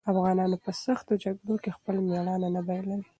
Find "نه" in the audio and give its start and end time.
2.55-2.61